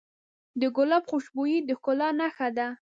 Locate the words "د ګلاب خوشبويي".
0.61-1.57